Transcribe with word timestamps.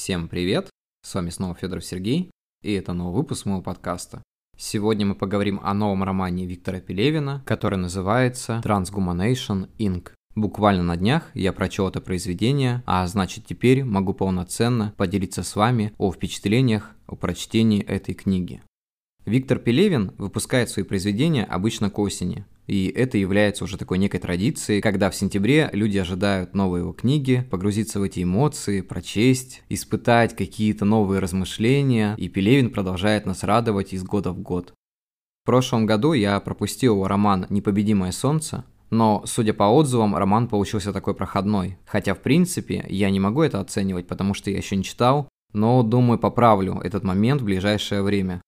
Всем 0.00 0.28
привет! 0.28 0.70
С 1.04 1.12
вами 1.16 1.30
снова 1.30 1.56
Федоров 1.56 1.84
Сергей, 1.84 2.30
и 2.62 2.72
это 2.72 2.92
новый 2.92 3.16
выпуск 3.16 3.46
моего 3.46 3.62
подкаста. 3.62 4.22
Сегодня 4.56 5.04
мы 5.04 5.16
поговорим 5.16 5.58
о 5.64 5.74
новом 5.74 6.04
романе 6.04 6.46
Виктора 6.46 6.78
Пелевина, 6.78 7.42
который 7.44 7.80
называется 7.80 8.62
Transhumanation 8.64 9.68
Inc. 9.80 10.12
Буквально 10.36 10.84
на 10.84 10.96
днях 10.96 11.24
я 11.34 11.52
прочел 11.52 11.88
это 11.88 12.00
произведение, 12.00 12.84
а 12.86 13.04
значит 13.08 13.46
теперь 13.46 13.82
могу 13.82 14.14
полноценно 14.14 14.94
поделиться 14.96 15.42
с 15.42 15.56
вами 15.56 15.92
о 15.98 16.12
впечатлениях 16.12 16.94
о 17.08 17.16
прочтении 17.16 17.82
этой 17.82 18.14
книги. 18.14 18.62
Виктор 19.26 19.58
Пелевин 19.58 20.12
выпускает 20.16 20.70
свои 20.70 20.84
произведения 20.84 21.44
обычно 21.44 21.90
к 21.90 21.98
осени, 21.98 22.46
и 22.68 22.86
это 22.88 23.18
является 23.18 23.64
уже 23.64 23.78
такой 23.78 23.98
некой 23.98 24.20
традицией, 24.20 24.80
когда 24.80 25.10
в 25.10 25.16
сентябре 25.16 25.70
люди 25.72 25.98
ожидают 25.98 26.54
новые 26.54 26.82
его 26.82 26.92
книги, 26.92 27.44
погрузиться 27.50 27.98
в 27.98 28.02
эти 28.02 28.22
эмоции, 28.22 28.82
прочесть, 28.82 29.64
испытать 29.70 30.36
какие-то 30.36 30.84
новые 30.84 31.18
размышления, 31.18 32.14
и 32.18 32.28
Пелевин 32.28 32.70
продолжает 32.70 33.24
нас 33.24 33.42
радовать 33.42 33.94
из 33.94 34.04
года 34.04 34.32
в 34.32 34.40
год. 34.40 34.74
В 35.42 35.46
прошлом 35.46 35.86
году 35.86 36.12
я 36.12 36.38
пропустил 36.40 36.94
его 36.94 37.08
роман 37.08 37.46
«Непобедимое 37.48 38.12
солнце», 38.12 38.64
но, 38.90 39.22
судя 39.24 39.54
по 39.54 39.64
отзывам, 39.64 40.14
роман 40.14 40.46
получился 40.46 40.92
такой 40.92 41.14
проходной. 41.14 41.78
Хотя, 41.86 42.14
в 42.14 42.20
принципе, 42.20 42.84
я 42.88 43.10
не 43.10 43.20
могу 43.20 43.42
это 43.42 43.60
оценивать, 43.60 44.06
потому 44.06 44.34
что 44.34 44.50
я 44.50 44.58
еще 44.58 44.76
не 44.76 44.84
читал, 44.84 45.28
но, 45.52 45.82
думаю, 45.82 46.18
поправлю 46.18 46.80
этот 46.82 47.02
момент 47.02 47.40
в 47.40 47.44
ближайшее 47.44 48.02
время. 48.02 48.42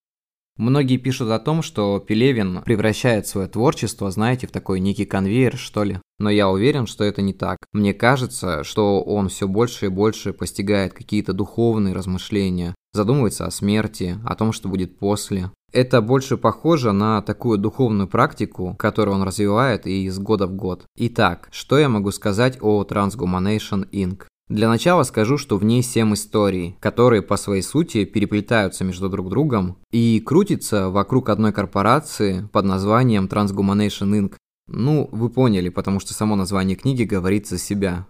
Многие 0.57 0.97
пишут 0.97 1.29
о 1.31 1.39
том, 1.39 1.61
что 1.61 1.99
Пелевин 1.99 2.61
превращает 2.63 3.25
свое 3.27 3.47
творчество, 3.47 4.11
знаете, 4.11 4.47
в 4.47 4.51
такой 4.51 4.79
некий 4.79 5.05
конвейер, 5.05 5.57
что 5.57 5.83
ли. 5.83 5.99
Но 6.19 6.29
я 6.29 6.49
уверен, 6.49 6.85
что 6.85 7.03
это 7.03 7.21
не 7.21 7.33
так. 7.33 7.57
Мне 7.73 7.93
кажется, 7.93 8.63
что 8.63 9.01
он 9.01 9.29
все 9.29 9.47
больше 9.47 9.87
и 9.87 9.89
больше 9.89 10.33
постигает 10.33 10.93
какие-то 10.93 11.33
духовные 11.33 11.95
размышления, 11.95 12.75
задумывается 12.93 13.45
о 13.45 13.51
смерти, 13.51 14.19
о 14.25 14.35
том, 14.35 14.51
что 14.51 14.69
будет 14.69 14.99
после. 14.99 15.51
Это 15.71 16.01
больше 16.01 16.37
похоже 16.37 16.91
на 16.91 17.21
такую 17.21 17.57
духовную 17.57 18.07
практику, 18.09 18.75
которую 18.77 19.15
он 19.15 19.23
развивает 19.23 19.87
и 19.87 20.03
из 20.03 20.19
года 20.19 20.45
в 20.45 20.53
год. 20.53 20.83
Итак, 20.97 21.47
что 21.51 21.79
я 21.79 21.87
могу 21.87 22.11
сказать 22.11 22.57
о 22.61 22.83
Transhumanation 22.83 23.89
Inc.? 23.91 24.25
Для 24.49 24.67
начала 24.67 25.03
скажу, 25.03 25.37
что 25.37 25.57
в 25.57 25.63
ней 25.63 25.81
7 25.81 26.13
историй, 26.13 26.75
которые 26.79 27.21
по 27.21 27.37
своей 27.37 27.61
сути 27.61 28.03
переплетаются 28.05 28.83
между 28.83 29.09
друг 29.09 29.29
другом 29.29 29.77
и 29.91 30.19
крутятся 30.19 30.89
вокруг 30.89 31.29
одной 31.29 31.53
корпорации 31.53 32.49
под 32.51 32.65
названием 32.65 33.27
Transhumanation 33.27 34.19
Inc. 34.19 34.33
Ну, 34.67 35.07
вы 35.11 35.29
поняли, 35.29 35.69
потому 35.69 35.99
что 35.99 36.13
само 36.13 36.35
название 36.35 36.75
книги 36.75 37.03
говорит 37.03 37.47
за 37.47 37.57
себя. 37.57 38.07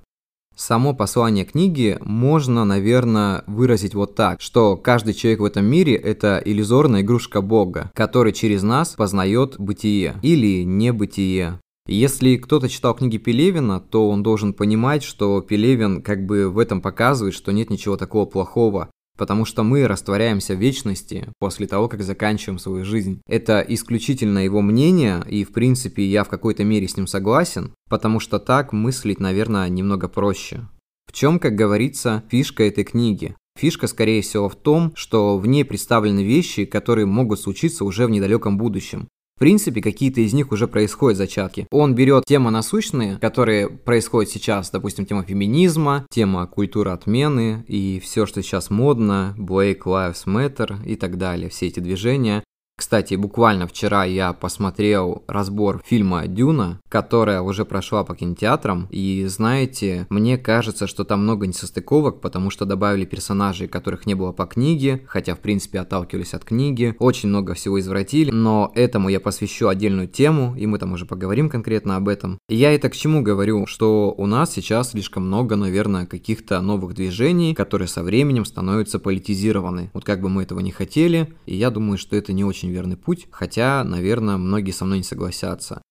Само 0.56 0.94
послание 0.94 1.46
книги 1.46 1.98
можно, 2.02 2.66
наверное, 2.66 3.44
выразить 3.48 3.96
вот 3.96 4.16
так, 4.16 4.42
что 4.42 4.78
каждый 4.78 5.14
человек 5.14 5.40
в 5.40 5.46
этом 5.46 5.66
мире– 5.66 5.96
это 5.96 6.42
иллюзорная 6.44 7.02
игрушка 7.02 7.42
Бога, 7.42 7.90
который 7.96 8.34
через 8.34 8.62
нас 8.62 8.90
познает 8.90 9.56
бытие 9.58 10.16
или 10.22 10.64
небытие. 10.64 11.60
Если 11.92 12.38
кто-то 12.38 12.70
читал 12.70 12.96
книги 12.96 13.18
Пелевина, 13.18 13.82
то 13.82 14.08
он 14.10 14.24
должен 14.24 14.54
понимать, 14.54 15.04
что 15.04 15.42
Пелевин 15.42 16.02
как 16.02 16.26
бы 16.26 16.50
в 16.50 16.58
этом 16.58 16.80
показывает, 16.80 17.34
что 17.34 17.52
нет 17.52 17.70
ничего 17.70 17.98
такого 17.98 18.26
плохого, 18.26 18.90
потому 19.18 19.44
что 19.44 19.64
мы 19.64 19.86
растворяемся 19.86 20.56
в 20.56 20.60
вечности 20.60 21.28
после 21.38 21.68
того, 21.68 21.90
как 21.90 22.02
заканчиваем 22.02 22.60
свою 22.60 22.86
жизнь. 22.86 23.20
Это 23.28 23.60
исключительно 23.68 24.40
его 24.40 24.62
мнение, 24.62 25.22
и 25.28 25.44
в 25.44 25.52
принципе 25.52 26.06
я 26.06 26.24
в 26.24 26.30
какой-то 26.30 26.64
мере 26.64 26.88
с 26.88 26.96
ним 26.96 27.08
согласен, 27.08 27.74
потому 27.90 28.22
что 28.22 28.40
так 28.40 28.72
мыслить, 28.72 29.20
наверное, 29.20 29.68
немного 29.68 30.08
проще. 30.08 30.62
В 31.08 31.12
чем, 31.12 31.40
как 31.40 31.56
говорится, 31.56 32.24
фишка 32.32 32.64
этой 32.64 32.86
книги? 32.86 33.36
Фишка, 33.60 33.88
скорее 33.88 34.22
всего, 34.22 34.48
в 34.48 34.56
том, 34.56 34.94
что 34.96 35.38
в 35.38 35.46
ней 35.46 35.66
представлены 35.66 36.24
вещи, 36.24 36.64
которые 36.64 37.06
могут 37.06 37.42
случиться 37.42 37.84
уже 37.84 38.08
в 38.08 38.12
недалеком 38.12 38.58
будущем 38.58 39.10
принципе, 39.42 39.82
какие-то 39.82 40.22
из 40.22 40.34
них 40.34 40.52
уже 40.52 40.68
происходят 40.68 41.18
зачатки. 41.18 41.66
Он 41.72 41.96
берет 41.96 42.26
темы 42.26 42.52
насущные, 42.52 43.18
которые 43.18 43.70
происходят 43.70 44.30
сейчас, 44.30 44.70
допустим, 44.70 45.08
тема 45.08 45.24
феминизма, 45.24 46.06
тема 46.12 46.46
культуры 46.46 46.92
отмены 46.92 47.66
и 47.68 48.00
все, 48.00 48.28
что 48.28 48.44
сейчас 48.44 48.70
модно, 48.70 49.36
Black 49.40 49.80
Lives 49.86 50.28
Matter 50.28 50.86
и 50.86 50.96
так 50.96 51.18
далее, 51.18 51.50
все 51.50 51.66
эти 51.66 51.80
движения, 51.80 52.44
кстати, 52.92 53.14
буквально 53.14 53.68
вчера 53.68 54.06
я 54.06 54.34
посмотрел 54.34 55.24
разбор 55.28 55.82
фильма 55.86 56.28
«Дюна», 56.28 56.82
которая 56.90 57.42
уже 57.42 57.64
прошла 57.64 58.04
по 58.04 58.16
кинотеатрам, 58.16 58.88
и 58.90 59.24
знаете, 59.28 60.08
мне 60.10 60.38
кажется, 60.38 60.88
что 60.88 61.04
там 61.04 61.22
много 61.22 61.46
несостыковок, 61.46 62.22
потому 62.22 62.50
что 62.50 62.66
добавили 62.66 63.06
персонажей, 63.06 63.68
которых 63.68 64.08
не 64.08 64.16
было 64.16 64.32
по 64.32 64.46
книге, 64.46 65.04
хотя 65.08 65.36
в 65.36 65.40
принципе 65.42 65.80
отталкивались 65.80 66.34
от 66.34 66.44
книги, 66.44 66.96
очень 66.98 67.30
много 67.30 67.54
всего 67.54 67.80
извратили, 67.80 68.32
но 68.32 68.72
этому 68.74 69.10
я 69.10 69.20
посвящу 69.20 69.68
отдельную 69.68 70.08
тему, 70.08 70.56
и 70.58 70.66
мы 70.66 70.80
там 70.80 70.92
уже 70.92 71.06
поговорим 71.06 71.50
конкретно 71.50 71.98
об 71.98 72.08
этом. 72.08 72.40
Я 72.50 72.74
это 72.74 72.90
к 72.90 72.96
чему 72.96 73.22
говорю, 73.22 73.68
что 73.68 74.14
у 74.18 74.26
нас 74.26 74.52
сейчас 74.52 74.92
слишком 74.92 75.28
много, 75.28 75.56
наверное, 75.56 76.08
каких-то 76.08 76.60
новых 76.62 76.96
движений, 76.96 77.54
которые 77.54 77.88
со 77.88 78.02
временем 78.02 78.44
становятся 78.44 78.98
политизированы. 78.98 79.92
Вот 79.94 80.04
как 80.04 80.20
бы 80.20 80.30
мы 80.30 80.42
этого 80.42 80.62
не 80.62 80.72
хотели, 80.72 81.34
и 81.46 81.56
я 81.56 81.70
думаю, 81.70 82.00
что 82.00 82.16
это 82.16 82.34
не 82.34 82.44
очень 82.44 82.71
верный 82.72 82.98
путь, 82.98 83.28
хотя, 83.32 83.84
наверное, 83.84 84.38
многие 84.38 84.72
со 84.72 84.86
мной 84.86 85.00
не 85.00 85.04
согласятся. 85.04 85.82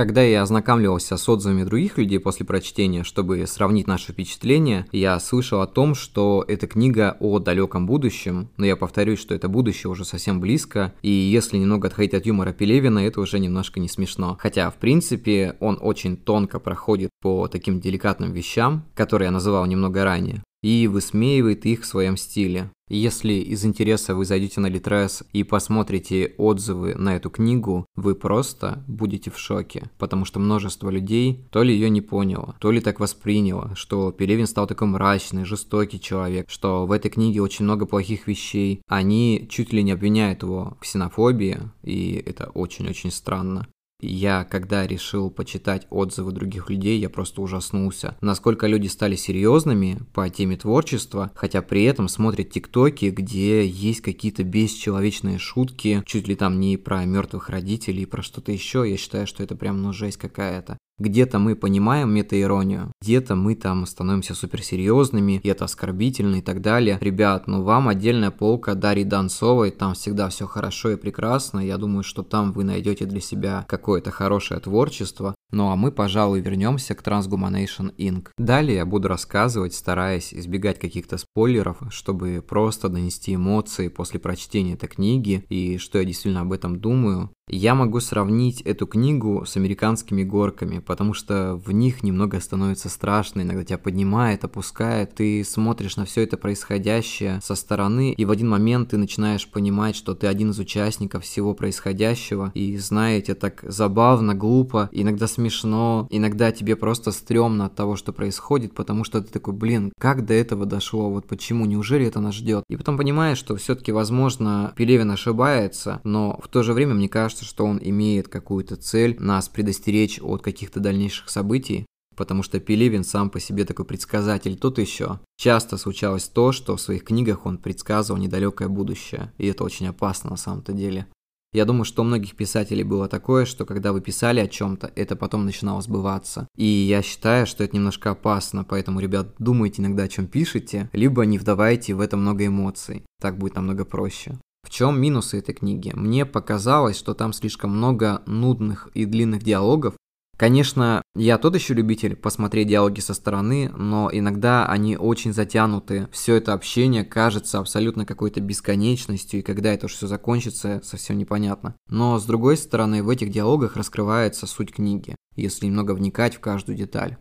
Когда 0.00 0.22
я 0.22 0.40
ознакомливался 0.40 1.18
с 1.18 1.28
отзывами 1.28 1.64
других 1.64 1.98
людей 1.98 2.18
после 2.20 2.46
прочтения, 2.46 3.04
чтобы 3.04 3.46
сравнить 3.46 3.86
наши 3.86 4.12
впечатления, 4.12 4.86
я 4.92 5.20
слышал 5.20 5.60
о 5.60 5.66
том, 5.66 5.94
что 5.94 6.42
эта 6.48 6.66
книга 6.66 7.18
о 7.20 7.38
далеком 7.38 7.86
будущем, 7.86 8.48
но 8.56 8.64
я 8.64 8.76
повторюсь, 8.76 9.18
что 9.18 9.34
это 9.34 9.48
будущее 9.48 9.90
уже 9.90 10.06
совсем 10.06 10.40
близко, 10.40 10.94
и 11.02 11.10
если 11.10 11.58
немного 11.58 11.88
отходить 11.88 12.14
от 12.14 12.24
юмора 12.24 12.52
Пелевина, 12.52 13.00
это 13.00 13.20
уже 13.20 13.40
немножко 13.40 13.78
не 13.78 13.88
смешно. 13.88 14.38
Хотя, 14.40 14.70
в 14.70 14.76
принципе, 14.76 15.56
он 15.60 15.76
очень 15.78 16.16
тонко 16.16 16.60
проходит 16.60 17.10
по 17.20 17.46
таким 17.48 17.78
деликатным 17.78 18.32
вещам, 18.32 18.86
которые 18.94 19.26
я 19.26 19.32
называл 19.32 19.66
немного 19.66 20.04
ранее 20.04 20.42
и 20.62 20.86
высмеивает 20.86 21.66
их 21.66 21.82
в 21.82 21.86
своем 21.86 22.16
стиле. 22.16 22.70
Если 22.92 23.34
из 23.34 23.64
интереса 23.64 24.16
вы 24.16 24.24
зайдете 24.24 24.60
на 24.60 24.66
Литрес 24.66 25.22
и 25.32 25.44
посмотрите 25.44 26.34
отзывы 26.38 26.96
на 26.96 27.14
эту 27.14 27.30
книгу, 27.30 27.86
вы 27.94 28.16
просто 28.16 28.82
будете 28.88 29.30
в 29.30 29.38
шоке, 29.38 29.88
потому 29.96 30.24
что 30.24 30.40
множество 30.40 30.90
людей 30.90 31.46
то 31.52 31.62
ли 31.62 31.72
ее 31.72 31.88
не 31.88 32.00
поняло, 32.00 32.56
то 32.58 32.72
ли 32.72 32.80
так 32.80 32.98
восприняло, 32.98 33.76
что 33.76 34.10
Пелевин 34.10 34.48
стал 34.48 34.66
такой 34.66 34.88
мрачный, 34.88 35.44
жестокий 35.44 36.00
человек, 36.00 36.50
что 36.50 36.84
в 36.84 36.90
этой 36.90 37.12
книге 37.12 37.42
очень 37.42 37.64
много 37.64 37.86
плохих 37.86 38.26
вещей. 38.26 38.82
Они 38.88 39.46
чуть 39.48 39.72
ли 39.72 39.84
не 39.84 39.92
обвиняют 39.92 40.42
его 40.42 40.76
в 40.76 40.82
ксенофобии, 40.82 41.60
и 41.84 42.20
это 42.26 42.50
очень-очень 42.54 43.12
странно. 43.12 43.68
Я, 44.02 44.44
когда 44.44 44.86
решил 44.86 45.30
почитать 45.30 45.86
отзывы 45.90 46.32
других 46.32 46.70
людей, 46.70 46.98
я 46.98 47.10
просто 47.10 47.42
ужаснулся. 47.42 48.16
Насколько 48.20 48.66
люди 48.66 48.86
стали 48.86 49.16
серьезными 49.16 49.98
по 50.12 50.28
теме 50.28 50.56
творчества, 50.56 51.30
хотя 51.34 51.62
при 51.62 51.84
этом 51.84 52.08
смотрят 52.08 52.50
тиктоки, 52.50 53.06
где 53.06 53.66
есть 53.66 54.00
какие-то 54.00 54.44
бесчеловечные 54.44 55.38
шутки, 55.38 56.02
чуть 56.06 56.28
ли 56.28 56.36
там 56.36 56.60
не 56.60 56.76
про 56.76 57.04
мертвых 57.04 57.48
родителей, 57.50 58.06
про 58.06 58.22
что-то 58.22 58.52
еще. 58.52 58.88
Я 58.88 58.96
считаю, 58.96 59.26
что 59.26 59.42
это 59.42 59.56
прям 59.56 59.82
ну 59.82 59.92
жесть 59.92 60.18
какая-то. 60.18 60.78
Где-то 61.00 61.38
мы 61.38 61.56
понимаем 61.56 62.12
метаиронию, 62.12 62.92
где-то 63.00 63.34
мы 63.34 63.54
там 63.54 63.86
становимся 63.86 64.34
суперсерьезными, 64.34 65.40
и 65.42 65.48
это 65.48 65.64
оскорбительно 65.64 66.36
и 66.36 66.40
так 66.42 66.60
далее. 66.60 66.98
Ребят, 67.00 67.46
ну 67.46 67.62
вам 67.62 67.88
отдельная 67.88 68.30
полка 68.30 68.74
Дарьи 68.74 69.04
Донцовой, 69.04 69.70
там 69.70 69.94
всегда 69.94 70.28
все 70.28 70.46
хорошо 70.46 70.90
и 70.90 70.96
прекрасно. 70.96 71.60
Я 71.60 71.78
думаю, 71.78 72.02
что 72.02 72.22
там 72.22 72.52
вы 72.52 72.64
найдете 72.64 73.06
для 73.06 73.20
себя 73.20 73.64
какое-то 73.66 74.10
хорошее 74.10 74.60
творчество. 74.60 75.34
Ну 75.52 75.70
а 75.70 75.76
мы, 75.76 75.90
пожалуй, 75.90 76.40
вернемся 76.42 76.94
к 76.94 77.02
Transhumanation 77.02 77.94
Inc. 77.96 78.28
Далее 78.36 78.76
я 78.76 78.86
буду 78.86 79.08
рассказывать, 79.08 79.74
стараясь 79.74 80.34
избегать 80.34 80.78
каких-то 80.78 81.16
спойлеров, 81.16 81.78
чтобы 81.88 82.44
просто 82.46 82.90
донести 82.90 83.34
эмоции 83.34 83.88
после 83.88 84.20
прочтения 84.20 84.74
этой 84.74 84.88
книги 84.88 85.46
и 85.48 85.78
что 85.78 85.98
я 85.98 86.04
действительно 86.04 86.42
об 86.42 86.52
этом 86.52 86.78
думаю. 86.78 87.30
Я 87.52 87.74
могу 87.74 87.98
сравнить 87.98 88.60
эту 88.60 88.86
книгу 88.86 89.44
с 89.44 89.56
американскими 89.56 90.22
горками, 90.22 90.78
потому 90.78 91.14
что 91.14 91.60
в 91.64 91.72
них 91.72 92.04
немного 92.04 92.38
становится 92.38 92.88
страшно, 92.88 93.40
иногда 93.40 93.64
тебя 93.64 93.78
поднимает, 93.78 94.44
опускает, 94.44 95.16
ты 95.16 95.42
смотришь 95.42 95.96
на 95.96 96.04
все 96.04 96.22
это 96.22 96.36
происходящее 96.36 97.40
со 97.42 97.56
стороны, 97.56 98.12
и 98.12 98.24
в 98.24 98.30
один 98.30 98.48
момент 98.48 98.90
ты 98.90 98.98
начинаешь 98.98 99.48
понимать, 99.48 99.96
что 99.96 100.14
ты 100.14 100.28
один 100.28 100.50
из 100.50 100.60
участников 100.60 101.24
всего 101.24 101.52
происходящего, 101.52 102.52
и 102.54 102.76
знаете, 102.76 103.34
так 103.34 103.64
забавно, 103.64 104.36
глупо, 104.36 104.88
иногда 104.92 105.26
смешно, 105.26 106.06
иногда 106.08 106.52
тебе 106.52 106.76
просто 106.76 107.10
стрёмно 107.10 107.66
от 107.66 107.74
того, 107.74 107.96
что 107.96 108.12
происходит, 108.12 108.74
потому 108.76 109.02
что 109.02 109.20
ты 109.20 109.32
такой, 109.32 109.54
блин, 109.54 109.92
как 109.98 110.24
до 110.24 110.34
этого 110.34 110.66
дошло, 110.66 111.10
вот 111.10 111.26
почему, 111.26 111.66
неужели 111.66 112.06
это 112.06 112.20
нас 112.20 112.36
ждет? 112.36 112.62
И 112.68 112.76
потом 112.76 112.96
понимаешь, 112.96 113.38
что 113.38 113.56
все-таки, 113.56 113.90
возможно, 113.90 114.72
Пелевин 114.76 115.10
ошибается, 115.10 116.00
но 116.04 116.38
в 116.40 116.46
то 116.46 116.62
же 116.62 116.74
время 116.74 116.94
мне 116.94 117.08
кажется, 117.08 117.39
что 117.44 117.64
он 117.64 117.78
имеет 117.82 118.28
какую-то 118.28 118.76
цель 118.76 119.16
нас 119.18 119.48
предостеречь 119.48 120.20
от 120.20 120.42
каких-то 120.42 120.80
дальнейших 120.80 121.28
событий, 121.28 121.86
потому 122.16 122.42
что 122.42 122.60
Пелевин 122.60 123.04
сам 123.04 123.30
по 123.30 123.40
себе 123.40 123.64
такой 123.64 123.84
предсказатель. 123.84 124.56
Тут 124.56 124.78
еще 124.78 125.20
часто 125.38 125.76
случалось 125.76 126.28
то, 126.28 126.52
что 126.52 126.76
в 126.76 126.80
своих 126.80 127.04
книгах 127.04 127.46
он 127.46 127.58
предсказывал 127.58 128.20
недалекое 128.20 128.68
будущее, 128.68 129.32
и 129.38 129.46
это 129.46 129.64
очень 129.64 129.86
опасно 129.86 130.30
на 130.30 130.36
самом-то 130.36 130.72
деле. 130.72 131.06
Я 131.52 131.64
думаю, 131.64 131.84
что 131.84 132.02
у 132.02 132.04
многих 132.04 132.36
писателей 132.36 132.84
было 132.84 133.08
такое, 133.08 133.44
что 133.44 133.64
когда 133.64 133.92
вы 133.92 134.00
писали 134.00 134.38
о 134.38 134.46
чем-то, 134.46 134.92
это 134.94 135.16
потом 135.16 135.44
начинало 135.44 135.82
сбываться. 135.82 136.46
И 136.56 136.64
я 136.64 137.02
считаю, 137.02 137.44
что 137.44 137.64
это 137.64 137.74
немножко 137.74 138.10
опасно, 138.12 138.62
поэтому, 138.62 139.00
ребят, 139.00 139.34
думайте 139.40 139.82
иногда, 139.82 140.04
о 140.04 140.08
чем 140.08 140.28
пишете, 140.28 140.88
либо 140.92 141.24
не 141.24 141.38
вдавайте 141.38 141.94
в 141.94 142.00
это 142.00 142.16
много 142.16 142.46
эмоций. 142.46 143.02
Так 143.20 143.36
будет 143.36 143.56
намного 143.56 143.84
проще. 143.84 144.38
В 144.62 144.70
чем 144.70 145.00
минусы 145.00 145.38
этой 145.38 145.54
книги? 145.54 145.92
Мне 145.94 146.26
показалось, 146.26 146.98
что 146.98 147.14
там 147.14 147.32
слишком 147.32 147.76
много 147.76 148.22
нудных 148.26 148.88
и 148.94 149.04
длинных 149.04 149.42
диалогов, 149.42 149.94
Конечно, 150.40 151.02
я 151.14 151.36
тот 151.36 151.54
еще 151.54 151.74
любитель 151.74 152.16
посмотреть 152.16 152.68
диалоги 152.68 153.00
со 153.00 153.12
стороны, 153.12 153.70
но 153.76 154.08
иногда 154.10 154.64
они 154.66 154.96
очень 154.96 155.34
затянуты. 155.34 156.08
Все 156.12 156.36
это 156.36 156.54
общение 156.54 157.04
кажется 157.04 157.58
абсолютно 157.58 158.06
какой-то 158.06 158.40
бесконечностью, 158.40 159.40
и 159.40 159.42
когда 159.42 159.70
это 159.70 159.86
все 159.86 160.06
закончится, 160.06 160.80
совсем 160.82 161.18
непонятно. 161.18 161.74
Но 161.90 162.18
с 162.18 162.24
другой 162.24 162.56
стороны, 162.56 163.02
в 163.02 163.10
этих 163.10 163.30
диалогах 163.30 163.76
раскрывается 163.76 164.46
суть 164.46 164.72
книги, 164.72 165.14
если 165.36 165.66
немного 165.66 165.92
вникать 165.92 166.36
в 166.36 166.40
каждую 166.40 166.78
деталь. 166.78 167.18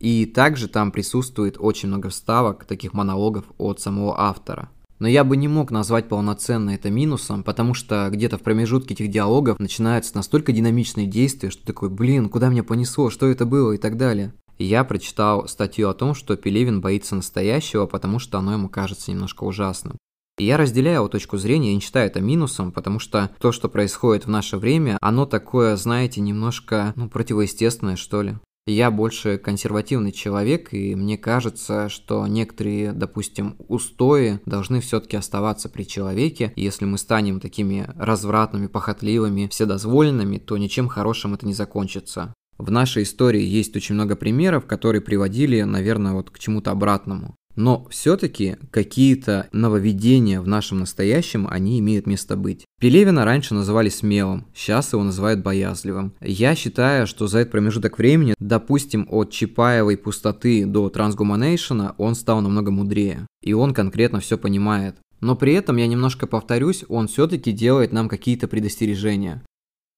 И 0.00 0.26
также 0.26 0.66
там 0.66 0.90
присутствует 0.90 1.58
очень 1.60 1.90
много 1.90 2.08
вставок, 2.08 2.64
таких 2.64 2.92
монологов 2.92 3.44
от 3.56 3.78
самого 3.78 4.20
автора. 4.20 4.68
Но 4.98 5.08
я 5.08 5.24
бы 5.24 5.36
не 5.36 5.48
мог 5.48 5.70
назвать 5.70 6.08
полноценно 6.08 6.70
это 6.70 6.90
минусом, 6.90 7.42
потому 7.42 7.74
что 7.74 8.08
где-то 8.10 8.38
в 8.38 8.42
промежутке 8.42 8.94
этих 8.94 9.10
диалогов 9.10 9.58
начинаются 9.58 10.16
настолько 10.16 10.52
динамичные 10.52 11.06
действия, 11.06 11.50
что 11.50 11.66
такой, 11.66 11.90
блин, 11.90 12.28
куда 12.28 12.48
меня 12.48 12.64
понесло, 12.64 13.10
что 13.10 13.26
это 13.26 13.44
было 13.44 13.72
и 13.72 13.78
так 13.78 13.96
далее. 13.96 14.32
Я 14.58 14.84
прочитал 14.84 15.48
статью 15.48 15.90
о 15.90 15.94
том, 15.94 16.14
что 16.14 16.36
Пелевин 16.36 16.80
боится 16.80 17.14
настоящего, 17.14 17.84
потому 17.84 18.18
что 18.18 18.38
оно 18.38 18.54
ему 18.54 18.70
кажется 18.70 19.10
немножко 19.10 19.44
ужасным. 19.44 19.98
И 20.38 20.44
я 20.44 20.56
разделяю 20.56 20.96
его 20.96 21.08
точку 21.08 21.38
зрения 21.38 21.72
и 21.72 21.74
не 21.74 21.80
считаю 21.80 22.06
это 22.06 22.20
минусом, 22.20 22.72
потому 22.72 22.98
что 22.98 23.30
то, 23.38 23.52
что 23.52 23.68
происходит 23.68 24.26
в 24.26 24.30
наше 24.30 24.58
время, 24.58 24.98
оно 25.00 25.24
такое, 25.24 25.76
знаете, 25.76 26.20
немножко, 26.20 26.92
ну, 26.96 27.08
противоестественное, 27.08 27.96
что 27.96 28.22
ли. 28.22 28.36
Я 28.68 28.90
больше 28.90 29.38
консервативный 29.38 30.10
человек, 30.10 30.74
и 30.74 30.96
мне 30.96 31.16
кажется, 31.16 31.88
что 31.88 32.26
некоторые, 32.26 32.92
допустим, 32.92 33.54
устои 33.68 34.40
должны 34.44 34.80
все-таки 34.80 35.16
оставаться 35.16 35.68
при 35.68 35.84
человеке. 35.84 36.52
Если 36.56 36.84
мы 36.84 36.98
станем 36.98 37.38
такими 37.38 37.88
развратными, 37.96 38.66
похотливыми, 38.66 39.46
вседозволенными, 39.46 40.38
то 40.38 40.56
ничем 40.56 40.88
хорошим 40.88 41.34
это 41.34 41.46
не 41.46 41.54
закончится. 41.54 42.34
В 42.58 42.72
нашей 42.72 43.04
истории 43.04 43.42
есть 43.42 43.76
очень 43.76 43.94
много 43.94 44.16
примеров, 44.16 44.66
которые 44.66 45.00
приводили, 45.00 45.62
наверное, 45.62 46.14
вот 46.14 46.30
к 46.30 46.38
чему-то 46.40 46.72
обратному. 46.72 47.36
Но 47.56 47.86
все-таки 47.90 48.56
какие-то 48.70 49.48
нововведения 49.52 50.40
в 50.40 50.46
нашем 50.46 50.80
настоящем, 50.80 51.48
они 51.50 51.80
имеют 51.80 52.06
место 52.06 52.36
быть. 52.36 52.66
Пелевина 52.80 53.24
раньше 53.24 53.54
называли 53.54 53.88
смелым, 53.88 54.46
сейчас 54.54 54.92
его 54.92 55.02
называют 55.02 55.42
боязливым. 55.42 56.12
Я 56.20 56.54
считаю, 56.54 57.06
что 57.06 57.26
за 57.26 57.38
этот 57.40 57.52
промежуток 57.52 57.96
времени, 57.98 58.34
допустим, 58.38 59.08
от 59.10 59.30
Чапаевой 59.30 59.96
пустоты 59.96 60.66
до 60.66 60.90
трансгуманейшена, 60.90 61.94
он 61.96 62.14
стал 62.14 62.42
намного 62.42 62.70
мудрее. 62.70 63.26
И 63.42 63.54
он 63.54 63.72
конкретно 63.72 64.20
все 64.20 64.36
понимает. 64.36 64.96
Но 65.20 65.34
при 65.34 65.54
этом, 65.54 65.76
я 65.76 65.86
немножко 65.86 66.26
повторюсь, 66.26 66.84
он 66.88 67.08
все-таки 67.08 67.52
делает 67.52 67.92
нам 67.92 68.08
какие-то 68.08 68.48
предостережения. 68.48 69.42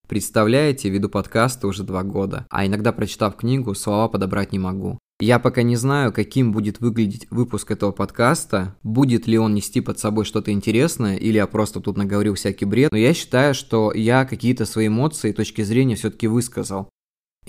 Представляете, 0.06 0.88
веду 0.88 1.08
подкасты 1.08 1.66
уже 1.66 1.82
два 1.82 2.02
года, 2.02 2.46
а 2.48 2.64
иногда, 2.64 2.92
прочитав 2.92 3.36
книгу, 3.36 3.74
слова 3.74 4.08
подобрать 4.08 4.52
не 4.52 4.58
могу. 4.58 4.98
Я 5.20 5.40
пока 5.40 5.62
не 5.62 5.74
знаю, 5.74 6.12
каким 6.12 6.52
будет 6.52 6.78
выглядеть 6.78 7.26
выпуск 7.30 7.72
этого 7.72 7.90
подкаста, 7.90 8.76
будет 8.84 9.26
ли 9.26 9.36
он 9.36 9.52
нести 9.52 9.80
под 9.80 9.98
собой 9.98 10.24
что-то 10.24 10.52
интересное, 10.52 11.16
или 11.16 11.38
я 11.38 11.48
просто 11.48 11.80
тут 11.80 11.96
наговорил 11.96 12.34
всякий 12.34 12.66
бред, 12.66 12.92
но 12.92 12.98
я 12.98 13.12
считаю, 13.14 13.52
что 13.52 13.92
я 13.92 14.24
какие-то 14.24 14.64
свои 14.64 14.86
эмоции 14.86 15.30
и 15.30 15.32
точки 15.32 15.62
зрения 15.62 15.96
все-таки 15.96 16.28
высказал. 16.28 16.88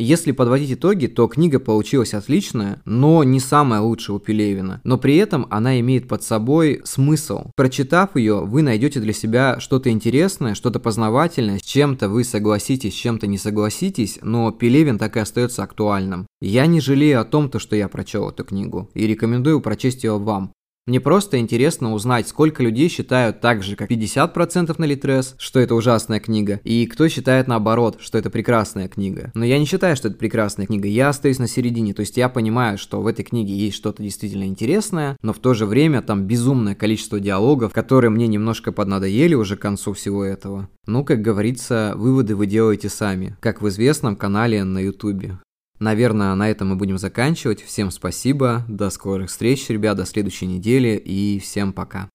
Если 0.01 0.31
подводить 0.31 0.71
итоги, 0.71 1.07
то 1.07 1.27
книга 1.27 1.59
получилась 1.59 2.13
отличная, 2.13 2.81
но 2.85 3.21
не 3.25 3.41
самая 3.41 3.81
лучшая 3.81 4.15
у 4.15 4.19
Пелевина. 4.19 4.79
Но 4.85 4.97
при 4.97 5.17
этом 5.17 5.45
она 5.49 5.77
имеет 5.81 6.07
под 6.07 6.23
собой 6.23 6.79
смысл. 6.85 7.51
Прочитав 7.57 8.15
ее, 8.15 8.45
вы 8.45 8.61
найдете 8.61 9.01
для 9.01 9.11
себя 9.11 9.59
что-то 9.59 9.89
интересное, 9.89 10.55
что-то 10.55 10.79
познавательное, 10.79 11.59
с 11.59 11.63
чем-то 11.63 12.07
вы 12.07 12.23
согласитесь, 12.23 12.93
с 12.93 12.97
чем-то 12.97 13.27
не 13.27 13.37
согласитесь, 13.37 14.19
но 14.21 14.51
Пелевин 14.51 14.97
так 14.97 15.17
и 15.17 15.19
остается 15.19 15.63
актуальным. 15.63 16.27
Я 16.39 16.65
не 16.65 16.79
жалею 16.79 17.19
о 17.19 17.25
том, 17.25 17.49
то, 17.49 17.59
что 17.59 17.75
я 17.75 17.89
прочел 17.89 18.29
эту 18.29 18.45
книгу, 18.45 18.89
и 18.93 19.05
рекомендую 19.05 19.59
прочесть 19.59 20.05
ее 20.05 20.17
вам. 20.17 20.53
Мне 20.89 20.99
просто 20.99 21.37
интересно 21.37 21.93
узнать, 21.93 22.27
сколько 22.27 22.63
людей 22.63 22.89
считают 22.89 23.41
так 23.41 23.61
же, 23.61 23.75
как 23.75 23.91
50% 23.91 24.73
на 24.75 24.85
Литрес, 24.85 25.35
что 25.37 25.59
это 25.59 25.75
ужасная 25.75 26.19
книга, 26.19 26.59
и 26.63 26.87
кто 26.87 27.07
считает 27.09 27.47
наоборот, 27.47 27.99
что 27.99 28.17
это 28.17 28.31
прекрасная 28.31 28.87
книга. 28.87 29.31
Но 29.35 29.45
я 29.45 29.59
не 29.59 29.65
считаю, 29.65 29.95
что 29.95 30.07
это 30.07 30.17
прекрасная 30.17 30.65
книга, 30.65 30.87
я 30.87 31.09
остаюсь 31.09 31.37
на 31.37 31.47
середине, 31.47 31.93
то 31.93 31.99
есть 31.99 32.17
я 32.17 32.27
понимаю, 32.27 32.79
что 32.79 33.01
в 33.01 33.05
этой 33.05 33.23
книге 33.23 33.53
есть 33.53 33.77
что-то 33.77 34.01
действительно 34.01 34.45
интересное, 34.45 35.15
но 35.21 35.31
в 35.31 35.37
то 35.37 35.53
же 35.53 35.67
время 35.67 36.01
там 36.01 36.23
безумное 36.23 36.73
количество 36.73 37.19
диалогов, 37.19 37.71
которые 37.71 38.09
мне 38.09 38.25
немножко 38.25 38.71
поднадоели 38.71 39.35
уже 39.35 39.57
к 39.57 39.61
концу 39.61 39.93
всего 39.93 40.23
этого. 40.23 40.69
Ну, 40.87 41.05
как 41.05 41.21
говорится, 41.21 41.93
выводы 41.97 42.35
вы 42.35 42.47
делаете 42.47 42.89
сами, 42.89 43.37
как 43.41 43.61
в 43.61 43.69
известном 43.69 44.15
канале 44.15 44.63
на 44.63 44.79
ютубе. 44.79 45.37
Наверное, 45.79 46.35
на 46.35 46.49
этом 46.49 46.69
мы 46.69 46.75
будем 46.75 46.97
заканчивать. 46.97 47.61
Всем 47.61 47.89
спасибо, 47.89 48.65
до 48.67 48.89
скорых 48.89 49.29
встреч, 49.29 49.69
ребят, 49.69 49.97
до 49.97 50.05
следующей 50.05 50.45
недели 50.45 50.97
и 50.97 51.39
всем 51.39 51.71
пока. 51.71 52.09